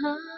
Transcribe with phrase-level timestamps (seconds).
[0.00, 0.31] huh.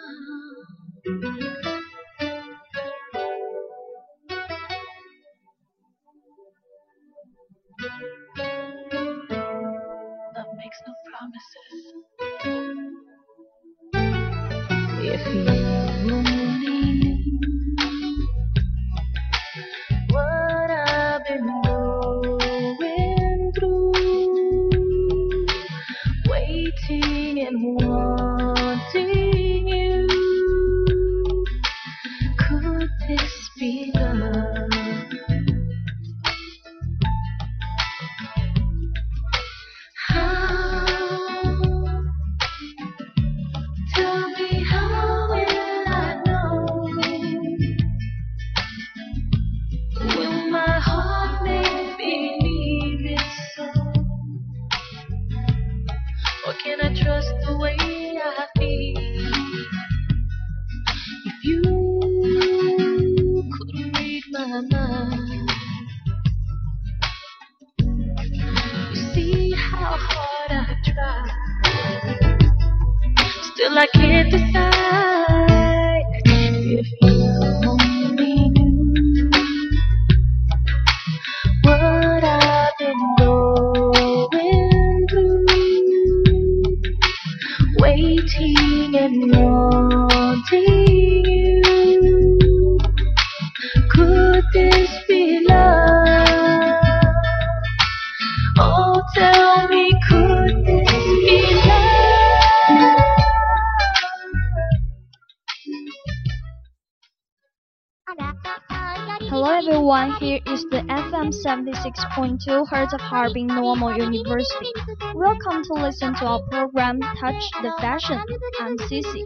[110.64, 114.72] 76.2 Hertz of Harbin Normal University.
[115.14, 118.20] Welcome to listen to our program Touch the Fashion.
[118.60, 119.24] I'm Cici.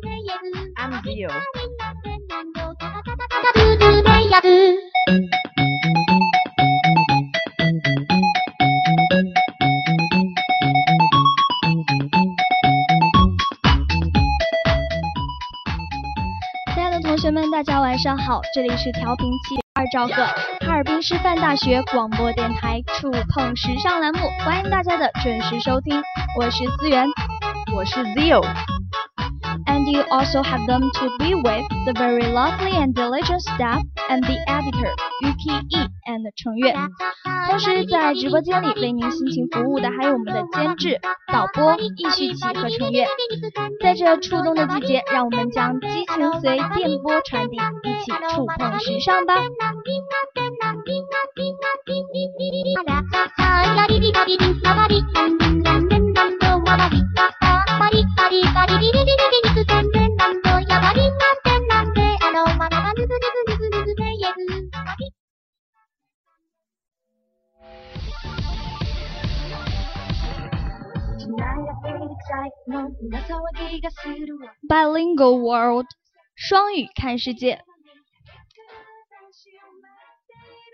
[0.76, 1.30] I'm Dio.
[16.74, 26.03] 亲爱的同学们，大家晚上好，这里是调频七 二兆赫哈尔滨师范大学广播电台触碰时尚栏目，欢迎大家的准时收听，
[26.37, 27.07] 我是思源，
[27.73, 28.43] 我是 Zio。
[29.79, 34.35] And you also have them to be with the very lovely and diligent staff and the
[34.45, 34.91] editor
[35.21, 36.75] Yuki E and 程月。
[37.47, 40.99] 同时在直播间里为您辛勤服务的还有我们的监制、
[41.31, 43.07] 导播易旭奇和程月。
[43.81, 49.35] 在这初冬的季节，让我们将激情随电波传递，一起触碰时尚吧。
[74.67, 75.87] Bilingual world，
[76.35, 77.63] 双语看世界。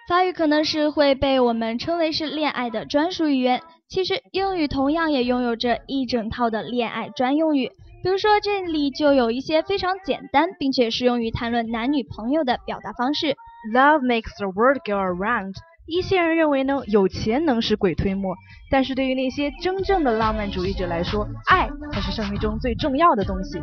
[0.09, 3.63] 法语可能是会被我们称为是恋爱的专属语言，
[3.95, 7.71] 其实英语同样也拥有着一整套的恋爱专用语。
[8.03, 13.37] 比如说，这里就有一些非常简单并且适用于谈论男女朋友的表达方式。
[13.73, 15.53] Love makes the world go around。
[15.87, 18.35] 一些人认为呢，有钱能使鬼推磨，
[18.69, 23.61] 但是对于那些真正的浪漫主义者来说，爱才是生命中最重要的东西。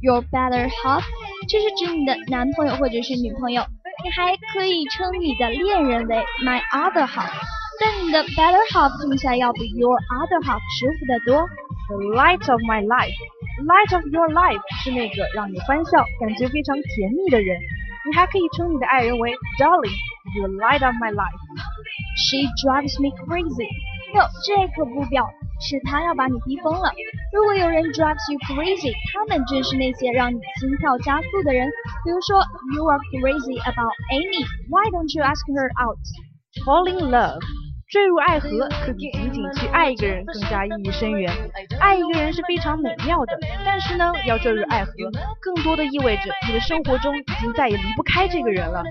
[0.00, 1.02] Your better half，
[1.48, 3.64] 这是指你的男朋友或者是女朋友，
[4.04, 7.32] 你还可以称你的恋人为 my other half，
[7.79, 11.47] 但你的 better half 听起来要比 your other half 舒服得多。
[11.89, 17.59] The light of my life，light of your life 是那个让你欢笑、感觉非常甜蜜的人。
[18.05, 23.67] 你还可以称你的爱人为 Darling，You light up my life。She drives me crazy。
[24.15, 25.25] 哟，这可不表
[25.59, 26.91] 示他要把你逼疯了。
[27.33, 31.67] 如果有人 drives you crazy，他们正是那些让你心跳加速的人。
[32.05, 32.39] 比如说，
[32.75, 37.41] You are crazy about Amy，Why don't you ask her out？Fall in love。
[37.88, 41.32] 坠入爱河可比仅仅去爱一个人更加意义深远。
[41.80, 43.32] 爱一个人是非常美妙的，
[43.64, 44.92] 但是呢，要坠入爱河，
[45.40, 48.82] 更多的意味着你的生活中已经再也离不开这个人了。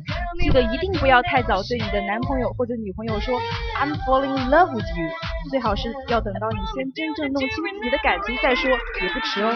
[0.41, 3.39] 记得一定不要太早对你的男朋友或者女朋友说
[3.79, 5.09] I'm falling in love with you，
[5.51, 9.53] 最好是要等到你先真正弄清自己的感情再说，也不迟哦。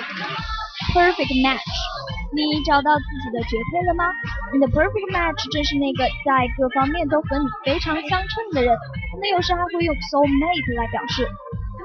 [0.94, 2.21] Perfect match。
[2.32, 4.08] 你找到自己的绝配了吗？
[4.54, 8.72] 你的 perfect match 正是那个在各方面都和你非常相称的人。
[9.14, 11.28] 我们有时还会用 soul mate 来表示。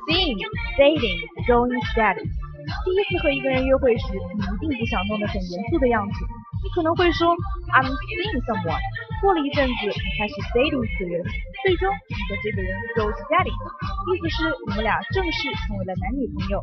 [0.06, 0.38] Seeing,
[0.78, 1.19] dating,
[1.50, 2.22] going steady。
[2.22, 6.14] 第一次和一个人约会时，你一定不想弄得很严肃的样子。
[6.62, 7.34] 你可能会说
[7.75, 8.78] I'm seeing someone。
[9.20, 11.26] 过了一阵子，你开始 dating 此人，
[11.66, 16.62] 最终你和这个人 go steady，意思是你们俩正式成为了男女朋友。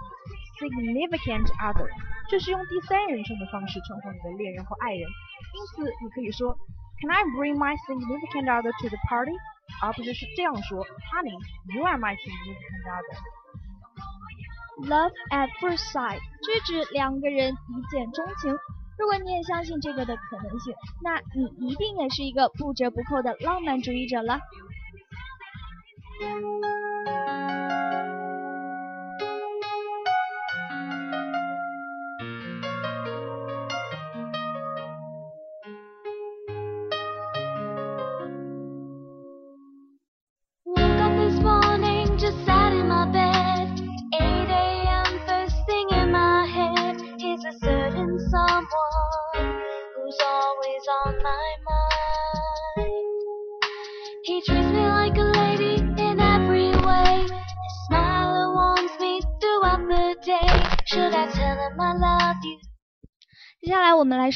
[0.61, 1.89] Significant other，
[2.29, 5.01] 这是用第三人称的方式称呼你的恋人或爱人。
[5.01, 6.55] 因此，你可以说
[7.01, 9.33] Can I bring my significant other to the party？
[9.81, 13.17] 而不是是这样说，Honey，you are my significant other。
[14.85, 18.55] Love at first sight，是指两个人一见钟情。
[18.99, 24.39] 如果你也相信这个的可能性，那你一定也是一个不折不扣的浪漫主义者了。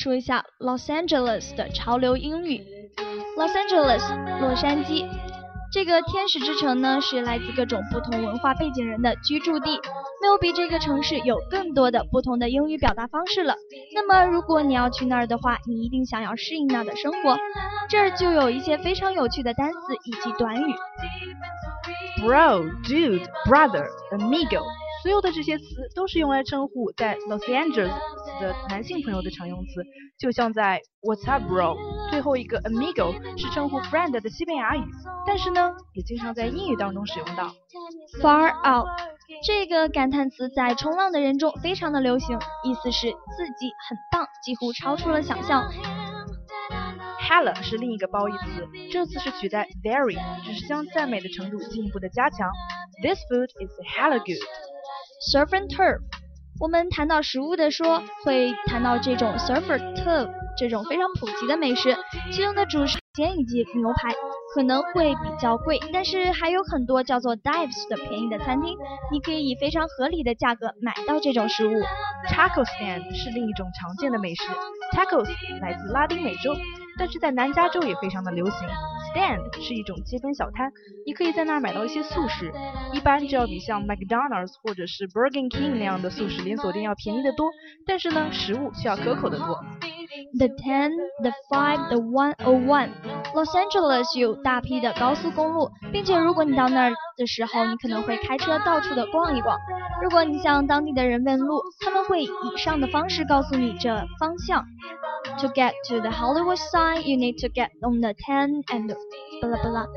[0.06, 2.63] 说一下 Los Angeles 的潮流英语。
[3.38, 5.07] Los Angeles，洛杉矶，
[5.74, 9.81] 这个天使之城呢，是来自各种不同文化背景人的居住地。
[10.22, 13.56] 没有比这个城市有更多的不同的英语表达方式了。
[13.96, 17.36] 那么，如果你要去那儿的话，你一定想要适应那儿的生活。
[17.90, 20.72] 这儿就有一些非常有趣的单词以及短语
[22.22, 24.62] ：bro、dude、brother、amigo。
[25.06, 27.94] 所有的这些词都是用来称呼在 Los Angeles
[28.42, 29.84] 的男性朋友的常用词，
[30.18, 31.78] 就像在 What's up, bro？
[32.10, 34.81] 最后一个 amigo 是称呼 friend 的西班牙语，
[35.28, 37.54] 但是呢，也经常在英语当中使用到。
[38.19, 38.88] Far out
[39.46, 45.72] 这个感叹词在冲浪的人中非常的流行，意思是自己、很棒，几乎超出了想象。
[47.22, 52.50] Hella 是另一个褒义词，这次是取代 very，只是将赞美的程度进一步的加强。
[53.04, 54.42] This food is hella good。
[55.31, 56.01] Surf and turf，
[56.60, 61.98] 我们谈到食物的说，会谈到这种 surf and turf 这种非常普及的美食，
[62.31, 64.13] 其中的主食煎以及牛排。
[64.56, 68.78] 可能会比较贵，但是还有很多叫做 dives 的便宜的餐厅，
[69.12, 71.74] 你可以以非常合理的价格买到这种食物。
[72.30, 74.44] Taco stand 是另一种常见的美食
[74.94, 75.28] ，tacos
[75.62, 76.56] 来自拉丁美洲。
[76.98, 78.66] 但是在南加州也非常的流行。
[79.13, 80.72] Stand 是一种街边小摊，
[81.06, 82.54] 你可以在那儿买到一些速食，
[82.94, 87.51] 一般就要比像 McDonald's 或者是 Burger King 那样的速食连锁店要便宜得多。
[87.86, 89.62] 但是呢，食物却要可口得多。
[90.40, 90.92] The ten,
[91.22, 92.91] the five, the one o one.
[93.36, 99.60] Los Angeles 有大批的高速公路，并且如果你到那儿的时候，你可能会开车到处的逛一逛。
[100.01, 104.63] 如果你向当地的人问路，他们会以上的方式告诉你这方向。
[105.42, 108.96] To get to the Hollywood sign, you need to get on the ten and
[109.42, 109.88] blah blah blah.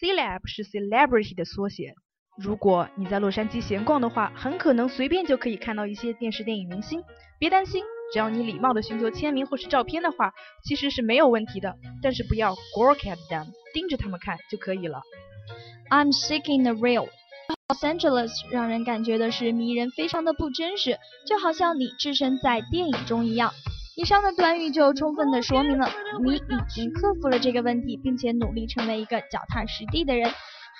[0.00, 1.94] Celeb 是 celebrity 的缩写。
[2.38, 7.02] 如果你在洛杉矶闲逛的话，很可能随便就可以看到一些电视电影明星。
[7.40, 10.32] 别担心，只要你礼貌地寻求签名或是照片的话，
[10.64, 11.76] 其实是没有问题的。
[12.02, 15.02] 但是不要 gawk at them，盯着他们看就可以了。
[15.90, 17.08] I'm seeking the real.
[17.68, 23.52] Los Angeles 让人感觉的是迷人，非常的不真实，就好像你置身在电影中一样。
[23.96, 25.90] 以上的短语就充分的说明了
[26.24, 30.32] 你已经克服了这个问题，并且努力成为一个脚踏实地的人。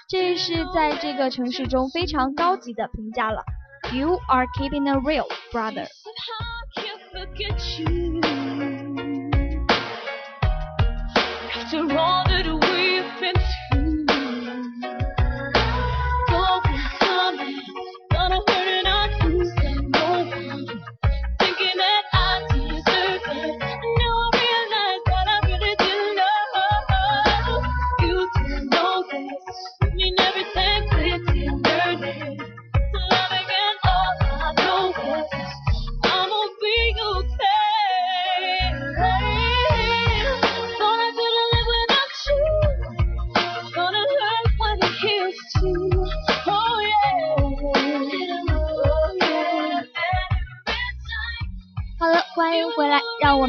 [0.09, 3.45] 这是在这个城市中非常高级的评价了。
[3.93, 5.87] You are keeping a real, brother.
[7.49, 8.21] look you.
[11.55, 12.20] After all.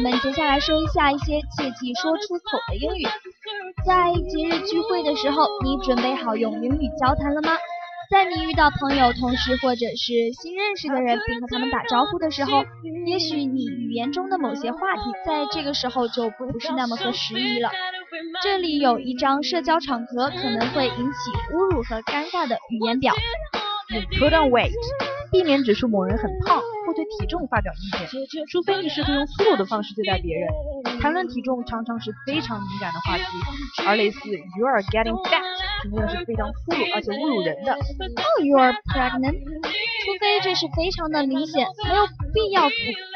[0.04, 3.04] 我们接下来说一下一些切忌说出口的英语。
[3.86, 7.52] 在节日聚会的时候，你准备好用英语交谈了吗？
[8.10, 12.64] 在你遇到朋友、同事或者是新认识的人，并和他们打招呼的时候，
[13.06, 17.70] 也许你语言中的某些话题在这个时候就不是那么合时宜了。
[18.42, 23.14] 这里有一张社交场合可能会引起侮辱和尴尬的语言表。
[23.88, 24.72] You couldn't wait，
[25.30, 26.60] 避免指出某人很胖
[26.92, 27.88] 或对体重发表意
[28.26, 30.46] 见，除非你试图用粗鲁的方式对待别人。
[31.00, 33.24] 谈论体重常常是非常敏感的话题，
[33.86, 35.42] 而类似 You are getting fat
[35.88, 37.72] 同样是非常粗鲁而且侮辱人的。
[37.72, 42.74] Oh, you are pregnant，除非这是非常的明显，没有必要故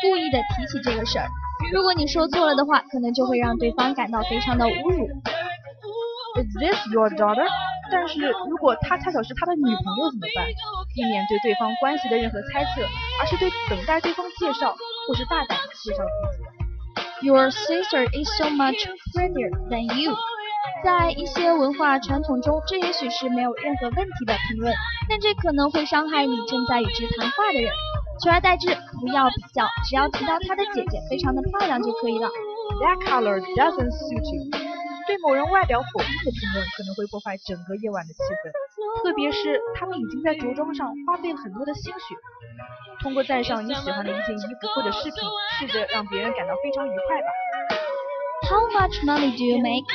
[0.09, 1.28] 故意的提起这个事儿。
[1.75, 5.06] 如果你说错了的话，可能就会让对方感到非常的侮辱。
[6.40, 7.47] Is this your daughter？
[7.90, 10.47] 但是如果他恰巧是他的女朋友怎么办？
[10.95, 12.83] 避免对对方关系的任何猜测，
[13.21, 14.75] 而是对等待对方介绍
[15.07, 17.26] 或是大胆介绍自己。
[17.26, 20.14] Your sister is so much prettier than you。
[20.85, 24.75] 在一些文化传统中，这也许是没有任何问题的评论，
[25.09, 27.71] 但这可能会伤害你正在与之谈话的人。
[28.23, 28.69] 取而代之，
[29.00, 32.28] 不要比较，只要提到他的姐姐非常的漂亮就可以了。
[32.81, 34.75] That color doesn't suit you。
[35.06, 38.50] 对某人外表否定的评论可能会破坏整个夜晚的气氛，
[39.02, 42.14] 特别是他们已经在着装上花费了很多的心血。
[43.00, 45.20] 通过赞赏你喜欢的一件衣服或者饰品，
[45.58, 47.28] 试着让别人感到非常愉快吧。
[48.50, 49.86] How much money do you make？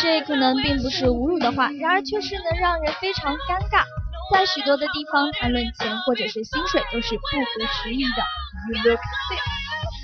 [0.00, 3.82] 这可能并不是侮辱的话，然而却是能让人非常尴尬。
[4.30, 8.22] 在许多的地方，谈论钱或者是薪水都是不合时宜的。
[8.70, 9.42] You look sick。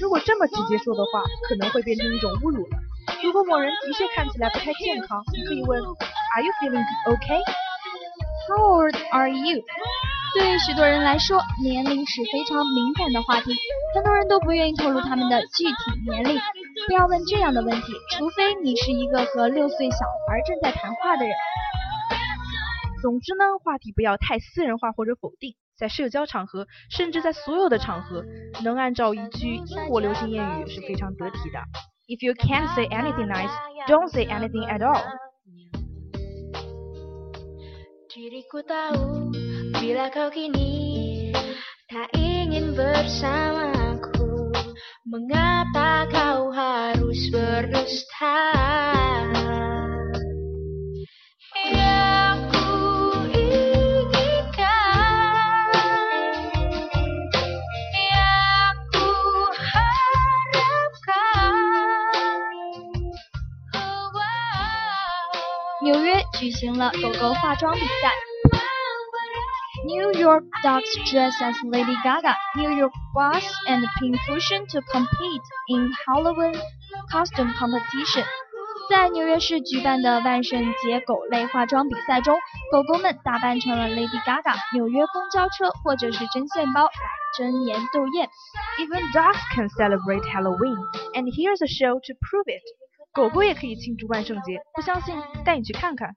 [0.00, 2.78] 如果这么直接说的话，可能会变成一种侮辱了。
[3.23, 7.40] 如果某人的确看起来不太健康，你可以问 Are you feeling okay?
[8.49, 9.62] How old are you?
[10.34, 13.54] 对许多人来说，年龄是非常敏感的话题，
[13.94, 16.40] 很多人都不愿意透露他们的具体年龄。
[16.88, 21.34] 不要问这样的问题，除非你是一个和六岁小孩正在谈话的人。
[23.00, 25.54] 总之呢，话题不要太私人化或者否定。
[25.76, 28.25] 在社交场合，甚至在所有的场合，
[28.62, 31.58] 能按照一句英国流行谚语是非常得体的。
[32.06, 33.49] If you can't say anything nice,
[33.88, 35.00] don't say anything at all.
[38.12, 39.32] Diriku tahu
[39.80, 41.32] bila kau kini
[41.88, 44.52] tak ingin bersamaku,
[45.08, 48.52] mengapa kau harus berdusta?
[66.44, 68.12] 举行了狗狗化妆比赛
[69.86, 75.90] New York dogs dress as Lady Gaga, New York boss and Pincushion to compete in
[76.04, 76.54] Halloween
[77.10, 78.26] costume competition。
[78.90, 82.36] 在纽约市举办的万圣节狗类化妆比赛中，
[82.70, 86.90] 狗狗们打扮成了 Lady Gaga、纽约公交车或者是针线包来
[87.38, 88.28] 争妍斗艳。
[88.80, 90.76] Even dogs can celebrate Halloween,
[91.14, 92.60] and here's a show to prove it.
[93.14, 96.14] 狗狗也可以庆祝万圣节，不相信带你去看看。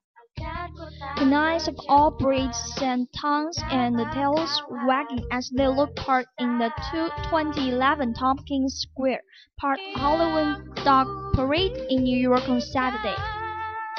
[1.16, 6.70] Canines of all breeds send tongues and tails wagging as they look part in the
[7.30, 9.22] 2011 Tompkins Square
[9.58, 13.16] Park Halloween Dog Parade in New York on Saturday。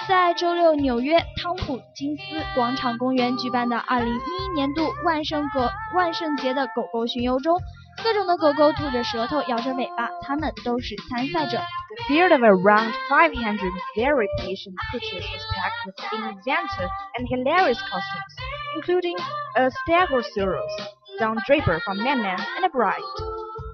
[0.08, 2.24] 在周六，纽约汤普金斯
[2.56, 7.58] 广场公园举办的2011年度万圣狗万圣节的狗狗巡游中，
[8.03, 11.59] 各种的狗狗吐着舌头，摇着尾巴，它们都是参赛者。
[11.59, 13.59] The field of around 500
[13.97, 18.35] very patient creatures was packed with inventive and hilarious costumes,
[18.77, 19.17] including
[19.57, 20.71] a Stegosaurus,
[21.19, 23.03] Don Draper from Man Man, and a bride.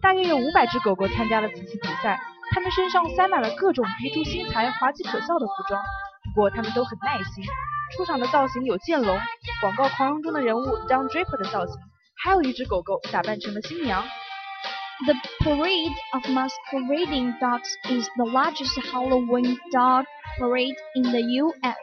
[0.00, 2.19] 大约有五百只狗狗参加了此次比赛，
[2.52, 5.83] 它们身上塞满了各种别出心裁、滑稽可笑的服装。
[6.35, 7.45] 不过它们都很耐心。
[7.97, 9.21] 出场的造型有剑龙，
[9.61, 11.76] 广告狂人中的人物 Don Draper 的造型。
[12.25, 14.02] 还有一只狗狗打扮成了新娘。
[15.04, 20.07] The parade of masquerading dogs is the largest Halloween dog
[20.38, 21.76] parade in the U.S.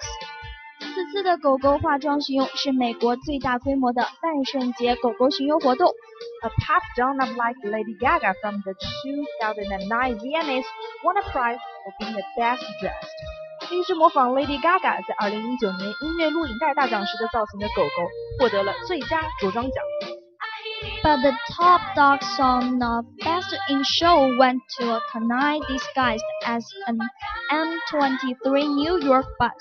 [0.79, 5.93] 此次的狗狗化妆巡游是美国最大规模的万圣节狗狗巡游活动。
[6.41, 10.65] A pop done up like Lady Gaga from the 2009 VMAs
[11.03, 13.21] won a prize for being the best dressed.
[13.69, 20.20] 一只模仿 Lady Gaga 在2019年音乐录影带大奖时的造型的狗狗获得了最佳着装奖。
[21.02, 26.98] but the top dog song not best in show went to a canine disguised as an
[27.50, 29.52] M23 New York bus,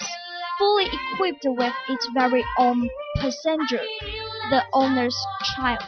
[0.57, 3.81] fully equipped with its very own passenger,
[4.49, 5.15] the owner's
[5.55, 5.83] child.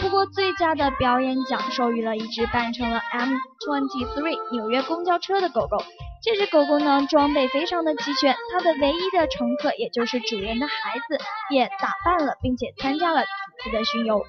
[0.00, 5.84] 不过最佳的表演奖授予了一只扮成了 M23 纽约公交车的狗狗。
[6.20, 11.18] 这只狗狗呢，装备非常的齐全，它的唯一的乘客也就是主人的孩子，
[11.50, 14.24] 也打扮了，并且参加了此次的巡游。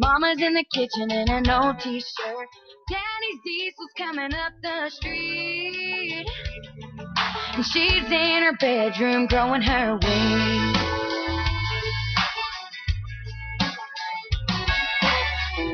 [0.00, 2.46] Mama's in the kitchen in an old t-shirt.
[2.88, 6.24] Daddy's diesel's coming up the street.
[7.54, 10.76] And she's in her bedroom growing her wings.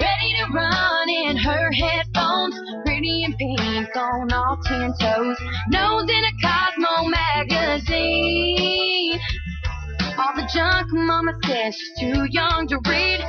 [0.00, 5.36] Ready to run in her headphones, pretty and pink on all ten toes.
[5.68, 9.20] Nose in a Cosmo magazine.
[10.16, 13.20] All the junk mama says she's too young to read.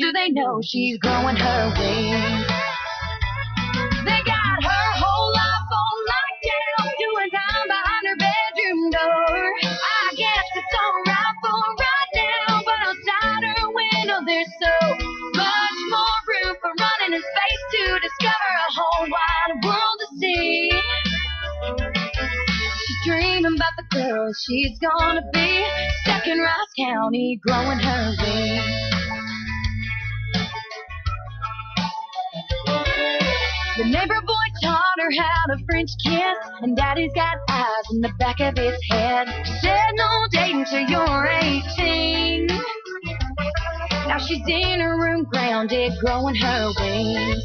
[0.00, 2.46] Do they know she's growing her wings.
[4.00, 9.52] They got her whole life on lockdown, doing time behind her bedroom door.
[9.60, 14.72] I guess it's alright for right now, but outside her window oh, there's so
[15.36, 20.70] much more room for running in space to discover a whole wide world to see.
[22.86, 25.66] She's dreaming about the girl she's gonna be
[26.04, 29.09] stuck in Ross County growing her wings.
[33.80, 38.12] The neighbor boy taught her how to French kiss, and daddy's got eyes in the
[38.18, 39.26] back of his head.
[39.62, 42.46] Said no dating till you're 18.
[44.06, 47.42] Now she's in her room grounded, growing her wings.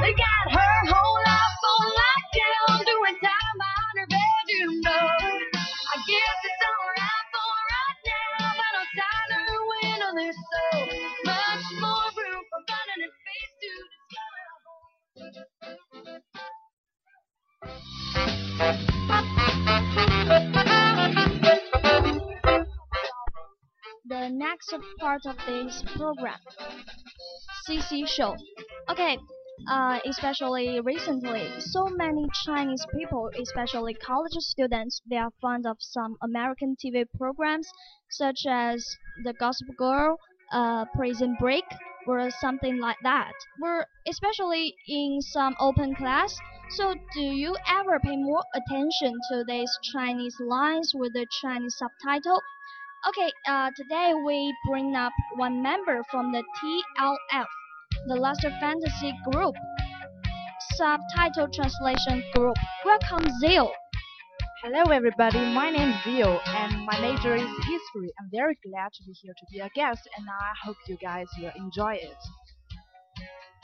[0.00, 1.19] They got her whole
[24.72, 26.38] Next part of this program,
[27.66, 28.36] CC Show.
[28.88, 29.18] Okay,
[29.68, 36.16] uh, especially recently, so many Chinese people, especially college students, they are fond of some
[36.22, 37.68] American TV programs
[38.10, 38.86] such as
[39.24, 40.18] The Gossip Girl,
[40.52, 41.64] uh, Prison Break,
[42.06, 43.32] or something like that.
[44.06, 46.38] Especially in some open class.
[46.70, 52.40] So, do you ever pay more attention to these Chinese lines with the Chinese subtitle?
[53.08, 57.46] Okay, uh, today we bring up one member from the TLF
[58.06, 59.54] the Last Fantasy Group
[60.74, 62.56] subtitle translation group.
[62.84, 63.70] Welcome, Zio.
[64.62, 65.38] Hello, everybody.
[65.38, 68.12] My name is Zio, and my major is history.
[68.20, 71.26] I'm very glad to be here to be a guest, and I hope you guys
[71.38, 72.16] will enjoy it.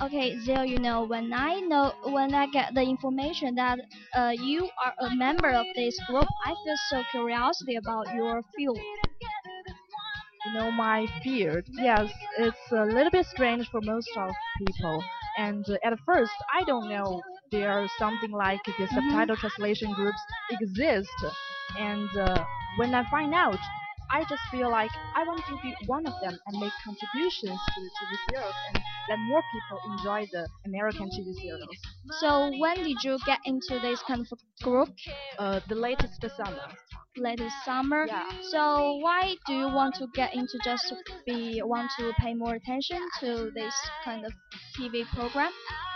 [0.02, 3.78] Okay, Zio, you know when I know when I get the information that
[4.14, 8.78] uh, you are a member of this group, I feel so curiosity about your field.
[10.44, 14.30] You know my field yes it's a little bit strange for most of
[14.66, 15.02] people.
[15.38, 18.94] And uh, at first i don't know there's something like the mm-hmm.
[18.94, 21.18] subtitle translation groups exist.
[21.78, 22.44] And uh,
[22.76, 23.58] when i find out
[24.08, 27.80] I just feel like I want to be one of them and make contributions to
[27.82, 31.80] the TV series and let more people enjoy the American TV series.
[32.20, 34.90] So when did you get into this kind of group?
[35.38, 36.68] Uh, the latest summer
[37.18, 38.06] latest summer.
[38.06, 38.24] Yeah.
[38.50, 42.54] So why do you want to get into just to be want to pay more
[42.54, 43.74] attention to this
[44.04, 44.32] kind of
[44.76, 45.50] TV program?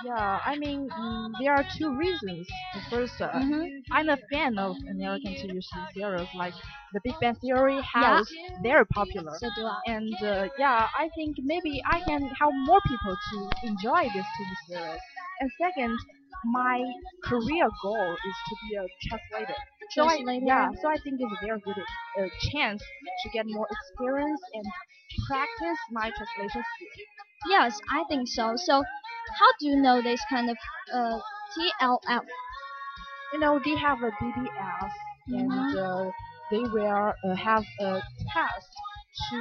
[0.04, 2.48] Yeah, I mean mm, there are two reasons.
[2.74, 3.64] The first, uh, mm -hmm.
[3.96, 5.60] I'm a fan of American TV
[5.94, 6.56] series like
[6.94, 8.62] The Big Bang Theory, House, yeah.
[8.62, 9.34] very popular.
[9.42, 9.78] So do I.
[9.94, 13.38] And uh, yeah, I think maybe I can help more people to
[13.70, 15.02] enjoy this TV series.
[15.40, 15.92] And second,
[16.44, 16.78] my
[17.24, 19.60] career goal is to be a translator.
[19.90, 22.80] So I, yeah, so I think it's a very good uh, chance
[23.22, 24.64] to get more experience and
[25.26, 27.08] practice my translation skills.
[27.48, 28.54] Yes, I think so.
[28.56, 28.84] So,
[29.38, 30.56] how do you know this kind of
[30.92, 31.18] uh,
[31.80, 32.22] TLF?
[33.32, 34.92] You know, they have a BBS
[35.28, 35.38] mm -hmm.
[35.38, 35.78] and mm-hmm.
[35.78, 36.12] uh,
[36.50, 38.02] they will uh, have a
[38.34, 38.70] test
[39.30, 39.38] to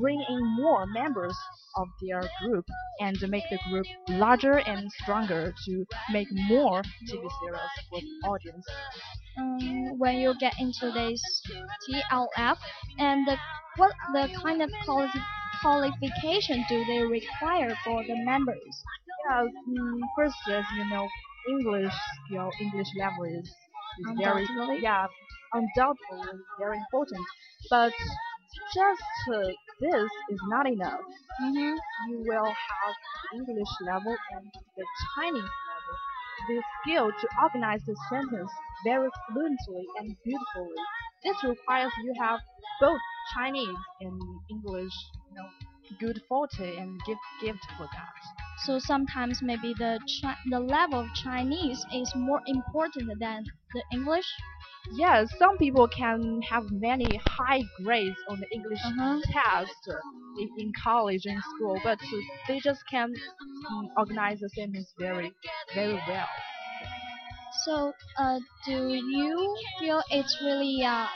[0.00, 1.36] bring in more members
[1.76, 2.66] of their group
[3.00, 8.66] and make the group larger and stronger to make more TV series for the audience.
[9.36, 11.20] Um, when you get into this
[11.88, 12.58] TLF,
[12.98, 13.36] and the,
[13.76, 15.18] what the kind of quality
[15.60, 18.74] qualification do they require for the members?
[19.28, 21.08] Yeah, mm, first, as you know,
[21.48, 21.92] English
[22.26, 24.46] skill, English level is, is very
[24.80, 25.06] yeah,
[25.52, 27.24] undoubtedly very important.
[27.70, 27.92] But
[28.74, 29.48] just uh,
[29.84, 31.04] this is not enough.
[31.42, 31.76] Mm-hmm.
[32.10, 32.94] You will have
[33.34, 35.96] English level and the Chinese level.
[36.48, 38.50] The skill to organize the sentence
[38.84, 40.82] very fluently and beautifully.
[41.24, 42.40] This requires you have
[42.80, 43.00] both
[43.34, 44.20] Chinese and
[44.50, 44.92] English,
[45.30, 45.48] you know,
[46.00, 48.20] good forte and gift gift for that.
[48.64, 50.00] So sometimes maybe the
[50.50, 53.44] the level of Chinese is more important than
[53.74, 54.26] the English.
[54.92, 59.20] Yes, some people can have many high grades on the English Uh-huh.
[59.32, 59.94] test uh,
[60.38, 62.16] in, in college and school, but uh,
[62.48, 63.16] they just can't
[63.72, 65.34] mm, organize the sentence very,
[65.74, 66.28] very well.
[67.64, 71.08] So uh, do you feel it's really uh,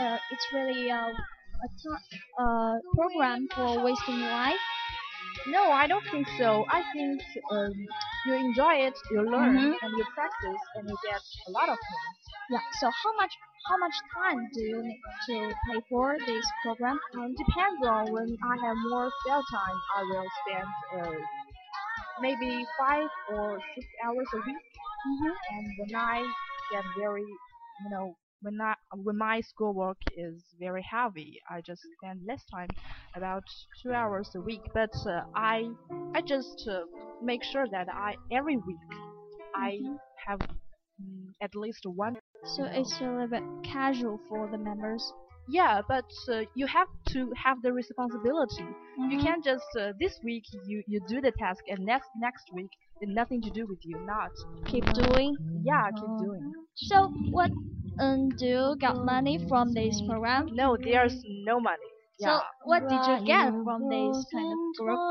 [0.00, 1.10] uh it's really uh,
[1.66, 4.60] a uh program for wasting life?
[5.46, 6.64] No, I don't think so.
[6.68, 7.72] I think um,
[8.26, 9.74] you enjoy it, you learn, Mhm.
[9.82, 12.16] and you practice, and you get a lot of things.
[12.50, 12.62] Yeah.
[12.80, 13.32] So how much
[13.68, 16.98] how much time do you need to pay for this program?
[17.14, 21.20] Um, depends on when I have more spare time, I will spend uh,
[22.20, 24.56] maybe five or six hours a week.
[25.06, 25.56] Mm-hmm.
[25.56, 26.20] And when I
[26.72, 32.20] get very, you know, when I when my schoolwork is very heavy, I just spend
[32.26, 32.68] less time,
[33.16, 33.44] about
[33.82, 34.62] two hours a week.
[34.74, 35.68] But uh, I
[36.14, 36.84] I just uh,
[37.22, 38.88] make sure that I every week
[39.54, 39.78] I
[40.26, 40.40] have
[41.02, 42.16] mm, at least one.
[42.44, 45.12] So it's a little bit casual for the members.
[45.48, 48.64] Yeah, but uh, you have to have the responsibility.
[49.10, 49.22] You Mhm.
[49.26, 53.12] can't just uh, this week you you do the task and next next week it's
[53.20, 53.96] nothing to do with you.
[54.06, 54.32] Not.
[54.66, 55.36] keep doing.
[55.70, 56.52] Yeah, keep doing.
[56.76, 57.50] So what
[57.98, 60.48] um do you get money from this program?
[60.52, 61.16] No, there's
[61.48, 61.89] no money.
[62.20, 65.02] So what did you get from this kind of group?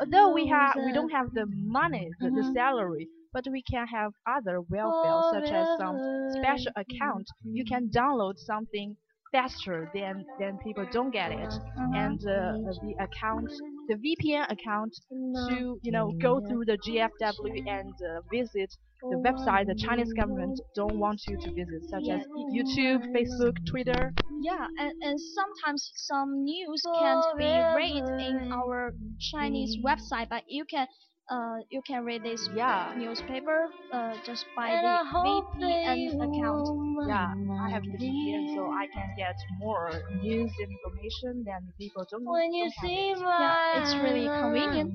[0.00, 2.52] Although we have we don't have the money, the, the Mhm.
[2.52, 7.28] salary, but we can have other welfare such as some special account.
[7.52, 8.96] You can download something
[9.32, 11.54] faster than than people don't get it,
[11.92, 13.52] and uh, the account,
[13.88, 15.00] the VPN account
[15.46, 20.60] to you know go through the GFW and uh, visit the website the Chinese government
[20.74, 22.20] don't want you to visit, such as
[22.52, 24.12] YouTube, Facebook, Twitter.
[24.42, 30.64] Yeah, and, and sometimes some news can't be read in our Chinese website, but you
[30.64, 30.86] can
[31.28, 32.92] uh you can read this Yeah.
[32.96, 36.66] newspaper uh just by the VPN account.
[37.08, 37.26] Yeah,
[37.64, 39.90] I have the VPN, so I can get more
[40.22, 43.18] news information than people don't, When you don't have see it.
[43.18, 44.90] my Yeah, it's really convenient.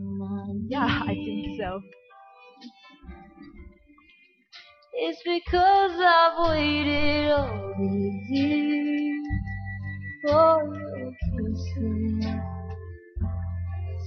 [0.69, 1.81] Yeah, I think so.
[5.03, 9.25] It's because I've waited all these years
[10.21, 12.25] for your kisses.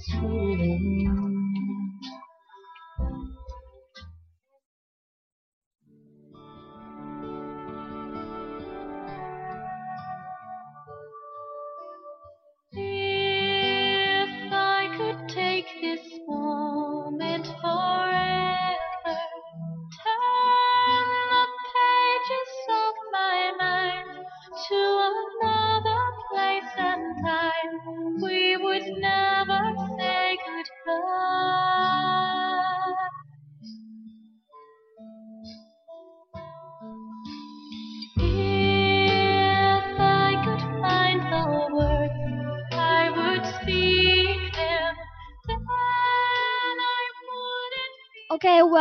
[0.07, 1.44] Sweet.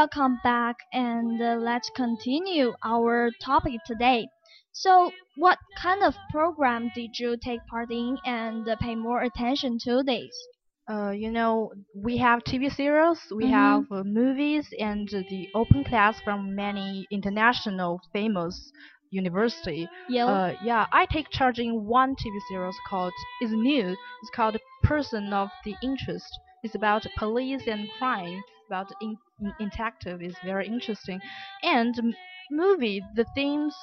[0.04, 4.28] Welcome back, and uh, let's continue our topic today.
[4.72, 9.78] So, what kind of program did you take part in and uh, pay more attention
[9.84, 10.48] to this?
[10.90, 13.48] Uh, you know, we have TV series, we Mhm.
[13.48, 18.72] have uh, movies, and the open class from many international famous
[19.10, 19.88] university.
[20.08, 20.26] Yeah.
[20.26, 23.12] Uh, yeah, I take charge in one TV series called
[23.42, 23.96] is new.
[24.22, 26.38] It's called Person of the Interest.
[26.62, 28.42] It's about police and crime.
[28.74, 29.16] About in,
[29.60, 29.70] in
[30.20, 31.20] is very interesting,
[31.62, 32.14] and m-
[32.50, 33.76] movie the themes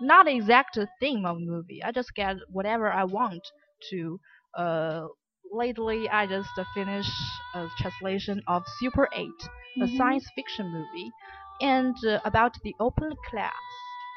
[0.00, 1.82] not exact theme of movie.
[1.82, 3.42] I just get whatever I want
[3.90, 4.20] to.
[4.56, 5.06] Uh,
[5.52, 7.12] lately I just uh, finished
[7.54, 9.48] a translation of Super 8,
[9.80, 9.96] a Mhm.
[9.96, 11.12] science fiction movie,
[11.60, 13.54] and uh, about the open class.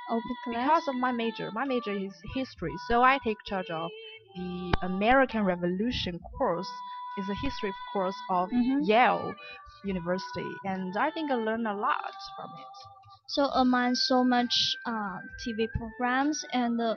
[0.10, 0.72] Open class.
[0.72, 3.92] Because of my major, my major is history, so I take charge of
[4.36, 6.70] the American Revolution course.
[7.18, 8.82] is a history course of Mhm.
[8.82, 9.34] Yale
[9.84, 12.76] University, and I think I learned a lot from it.
[13.28, 14.54] So among so much
[14.86, 16.96] uh, TV programs, and uh,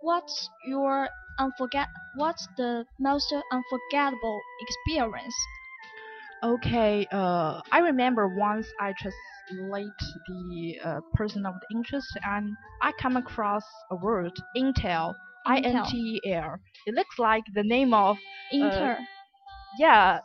[0.00, 1.08] what's your
[1.40, 1.86] unforget?
[2.16, 5.34] What's the most unforgettable experience?
[6.42, 9.92] Okay, uh, I remember once I translate
[10.28, 15.14] the uh, person of the interest and I come across a word, Intel,
[15.46, 15.82] I N.
[15.90, 16.56] T E L.
[16.86, 18.18] It looks like the name of,
[18.52, 18.98] Inter.
[19.78, 20.20] yeah,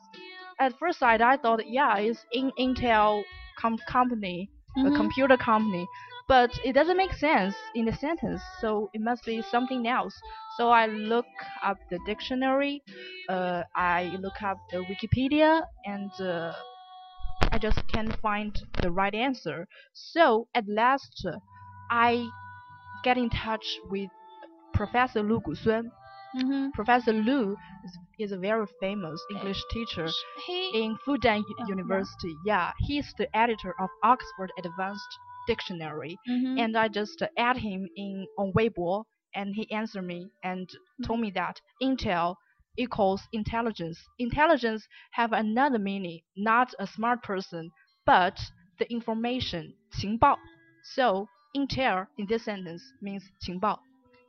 [0.59, 3.23] at first sight I thought, yeah, it's in Intel
[3.59, 4.95] com- company, a Mhm.
[4.95, 5.87] computer company,
[6.27, 10.15] but it doesn't make sense in the sentence, so it must be something else.
[10.57, 11.27] So I look
[11.63, 12.83] up the dictionary,
[13.29, 16.53] uh, I look up the Wikipedia, and uh,
[17.51, 19.67] I just can't find the right answer.
[19.93, 21.25] So at last,
[21.91, 22.29] I
[23.03, 24.09] get in touch with
[24.73, 25.91] Professor Lu Gusun.
[26.34, 26.72] Mhm.
[26.72, 30.08] Professor Lu is, is a very famous English teacher
[30.46, 30.70] He.
[30.82, 31.66] in Fudan yeah.
[31.66, 32.34] University.
[32.44, 36.58] Yeah, he's the editor of Oxford Advanced Dictionary, Mhm.
[36.58, 40.68] and I just uh, add him in on Weibo, and he answered me and
[41.04, 42.34] told me that Intel
[42.76, 43.98] equals intelligence.
[44.18, 47.70] Intelligence have another meaning, not a smart person,
[48.04, 48.40] but
[48.80, 50.36] the information 情报.
[50.82, 53.78] So Intel in this sentence means 情报.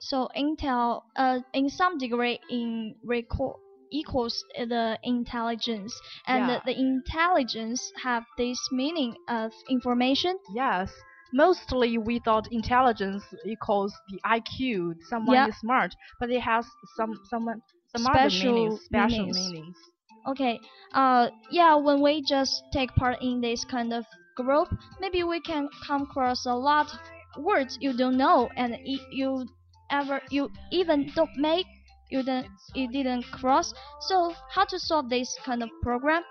[0.01, 3.57] So Intel, uh, in some degree, in record
[3.93, 5.93] equals the intelligence,
[6.27, 6.61] and Yeah.
[6.65, 10.39] the intelligence have this meaning of information.
[10.55, 10.93] Yes.
[11.33, 15.47] Mostly we thought intelligence equals the IQ, someone Yeah.
[15.47, 17.63] is smart, but it has some someone
[17.95, 19.39] some Special meanings, special meanings.
[19.53, 19.77] meanings.
[20.29, 20.61] Okay.
[20.93, 21.75] Uh, yeah.
[21.77, 24.05] When we just take part in this kind of
[24.37, 24.69] group,
[25.01, 26.89] maybe we can come across a lot
[27.37, 28.77] of words you don't know, and
[29.11, 29.47] you
[29.91, 31.67] ever you even don't make
[32.11, 33.73] you didn't you didn't cross.
[34.01, 36.23] So how to solve this kind of program?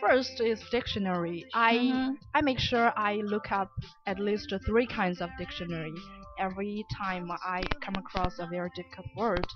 [0.00, 1.44] First is dictionary.
[1.54, 2.16] I Mhm.
[2.34, 3.70] I make sure I look up
[4.06, 5.94] at least three kinds of dictionary
[6.38, 9.46] every time I come across a very difficult word,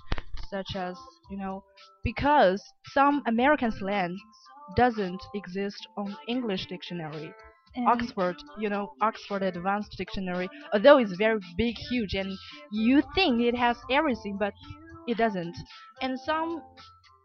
[0.49, 0.95] such as
[1.31, 1.63] you know,
[2.03, 2.61] because
[2.93, 4.15] some American slang
[4.75, 7.33] doesn't exist on English dictionary.
[7.87, 12.31] Oxford, you know, Oxford Advanced Dictionary, although it's very big, huge, and
[12.71, 14.53] you think it has everything, but
[15.07, 15.55] it doesn't.
[16.01, 16.61] And some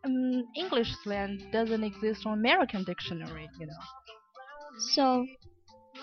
[0.04, 3.82] um, English slang doesn't exist on American dictionary, you know.
[4.94, 5.26] So,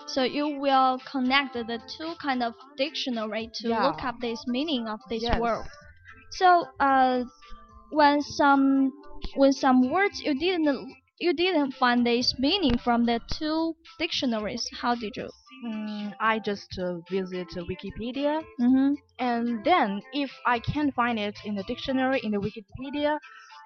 [0.08, 3.82] so you will connect the two kind of dictionary to Yeah.
[3.82, 5.40] look up this meaning of this Yes.
[5.40, 5.66] word.
[6.32, 7.24] So, uh,
[7.92, 8.92] when some
[9.36, 14.96] when some words you didn't you didn't find this meaning from the two dictionaries, how
[14.96, 15.30] did you?
[15.64, 18.94] Mm, I just uh, visit Wikipedia, Mm-hmm.
[19.20, 23.20] and then if I can't find it in the dictionary in the Wikipedia,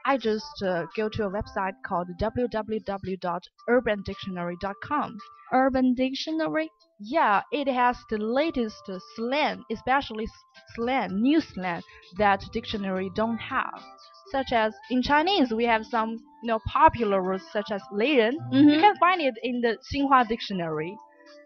[0.06, 5.18] I just uh, go to a website called www.urbandictionary.com.
[5.54, 6.70] Urban Dictionary.
[7.00, 10.28] Yeah, it has the latest slang, especially
[10.76, 11.82] slang, new slang
[12.18, 13.82] that dictionary don't have.
[14.32, 16.12] Such as in Chinese, we have some
[16.42, 18.34] you know popular words such as 雷人.
[18.52, 18.80] You Mm-hmm.
[18.80, 20.96] can find it in the Xinhua dictionary,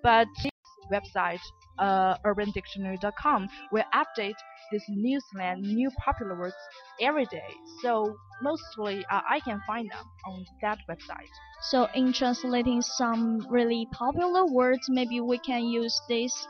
[0.04, 0.52] but this
[0.91, 1.39] website,
[1.79, 4.35] uh, urbandictionary.com, will update
[4.71, 6.55] this new slang, new popular words
[7.01, 7.49] every day.
[7.81, 11.29] So mostly uh, I can find them on that website.
[11.61, 16.47] So, in translating some really popular words, maybe we can use this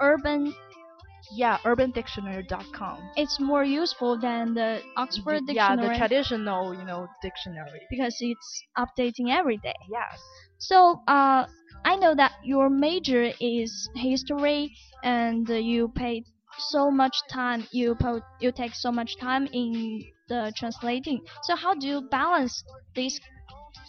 [0.00, 0.54] urban.
[1.30, 3.10] Yeah, urbandictionary.com.
[3.16, 7.80] It's more useful than the Oxford The- yeah, the traditional, you know, dictionary.
[7.90, 9.74] because it's updating every day.
[9.90, 10.20] Yes.
[10.58, 11.46] So, uh,
[11.84, 14.72] I know that your major is history,
[15.04, 16.24] and you pay
[16.58, 17.66] so much time.
[17.70, 21.20] You po- you take so much time in the translating.
[21.42, 22.64] So, how do you balance
[22.96, 23.20] this,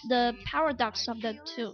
[0.07, 1.73] the paradox of the two?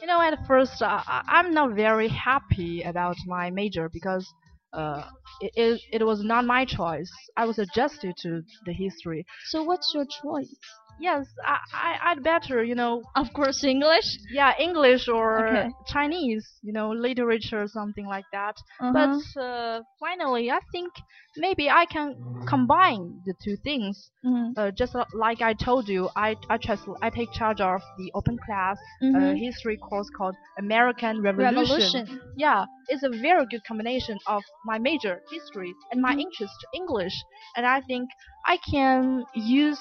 [0.00, 4.32] You know, at first, uh, I'm not very happy about my major because
[4.72, 5.04] uh,
[5.40, 7.10] it, it, it was not my choice.
[7.36, 9.26] I was adjusted to the history.
[9.46, 10.81] So, what's your choice?
[11.00, 14.04] Yes, I, I, I'd better, you know, Of course, English.
[14.30, 15.68] yeah, English or Okay.
[15.86, 18.56] Chinese, you know, literature, something like that.
[18.80, 18.92] Uh-huh.
[18.92, 20.92] But uh, finally, I think
[21.36, 24.10] maybe I can combine the two things.
[24.24, 24.52] Mhm.
[24.56, 28.36] Uh, just like I told you, I I, trans- I take charge of the open
[28.46, 29.38] class uh, Mhm.
[29.38, 32.04] history course called American Revolution.
[32.04, 32.20] Revolution.
[32.36, 36.20] Yeah, it's a very good combination of my major history and my Mhm.
[36.20, 37.14] interest English,
[37.56, 38.10] and I think
[38.46, 39.80] I can use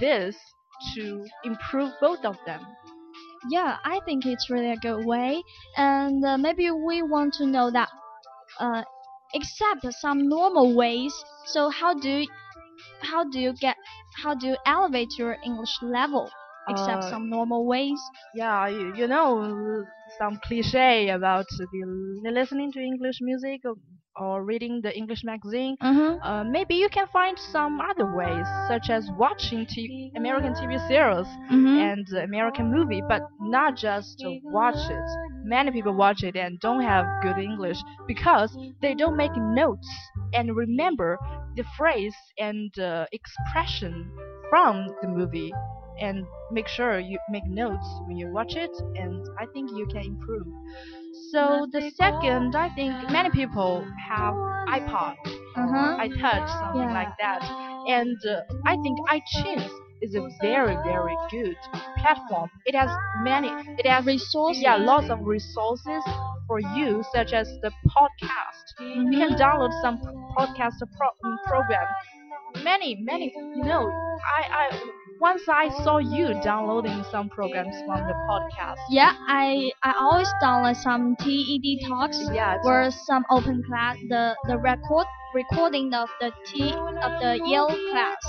[0.00, 0.36] this
[0.94, 2.66] to improve both of them.
[3.50, 5.42] Yeah, I think it's really a good way,
[5.76, 7.88] and uh, maybe we want to know that,
[8.60, 8.84] uh,
[9.34, 11.14] except some normal ways.
[11.46, 12.26] So how do
[13.02, 13.76] how do you get
[14.22, 16.30] how do you elevate your English level
[16.68, 18.00] except Uh, some normal ways?
[18.34, 19.84] Yeah, you, you know
[20.18, 23.62] some cliche about the listening to English music
[24.16, 25.76] or, reading the English magazine.
[25.82, 26.22] Mm-hmm.
[26.22, 31.26] Uh, maybe you can find some other ways, such as watching t- American TV series
[31.50, 31.66] Mm-hmm.
[31.78, 35.04] and uh, American movie, but not just to watch it.
[35.44, 39.88] Many people watch it and don't have good English because they don't make notes
[40.32, 41.18] and remember
[41.56, 44.10] the phrase and uh, expression
[44.50, 45.52] from the movie.
[46.00, 50.02] And make sure you make notes when you watch it, and I think you can
[50.02, 50.46] improve.
[51.32, 54.34] So the second, I think many people have
[54.68, 55.16] iPod,
[55.56, 55.96] Uh-huh.
[56.06, 56.92] iTouch, something Yeah.
[57.00, 57.42] like that,
[57.88, 59.70] and uh, I think iTunes
[60.02, 61.56] is a very very good
[61.98, 62.50] platform.
[62.66, 64.62] It has many, it has Resources.
[64.62, 66.02] yeah lots of resources
[66.46, 68.66] for you, such as the podcast.
[69.10, 69.98] You can download some
[70.36, 71.88] podcast pro- program.
[72.62, 73.84] Many many, you know,
[74.38, 74.64] I I
[75.22, 78.80] once I saw you downloading some programs from the podcast.
[78.90, 84.58] Yeah, I I always download some TED talks Yeah, or some open class the the
[84.58, 86.72] record recording of the T
[87.06, 88.22] of the Yale class.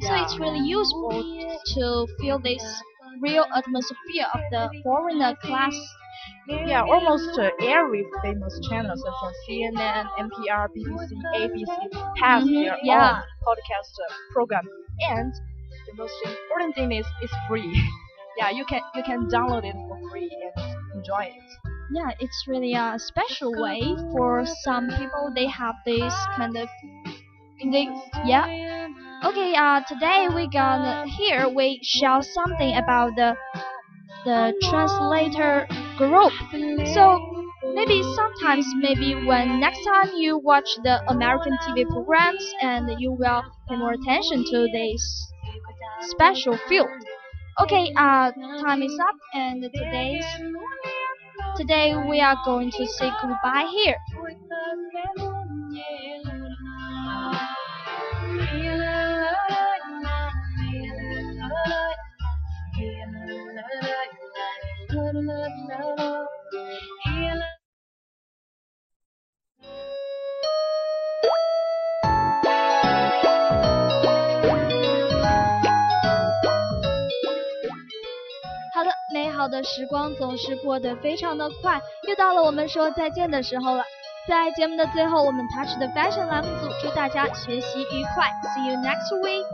[0.00, 0.22] So Yeah.
[0.22, 1.22] it's really useful
[1.74, 2.64] to feel this
[3.20, 5.76] real atmosphere of the foreigner class.
[6.48, 11.88] Yeah, almost uh, every famous channel such as CNN, NPR, BBC, ABC
[12.22, 13.10] has Mhm, their yeah.
[13.12, 14.66] own podcast uh, program,
[15.10, 15.32] and
[15.88, 17.72] the most important thing is it's free.
[18.38, 21.48] yeah, you can you can download it for free and enjoy it.
[21.92, 23.80] Yeah, it's really a special way
[24.12, 25.32] for some people.
[25.34, 26.68] They have this kind of
[27.72, 27.88] they
[28.24, 28.88] yeah.
[29.24, 33.36] Okay, uh, today we gonna here we share something about the
[34.24, 36.32] the translator group.
[36.94, 37.18] So
[37.74, 43.42] maybe sometimes maybe when next time you watch the American TV programs and you will
[43.68, 45.32] pay more attention to this
[46.00, 46.88] special field.
[47.60, 50.24] Okay, uh, time is up and today's
[51.56, 53.96] today we are going to say goodbye here.
[79.48, 83.84] 的，时光总是过得非常的快，又到了我们说再见的时候了。
[84.28, 89.44] 在节目的最后，我们 Touch 的 Fashion 栏目组祝大家学习愉快，See you next week。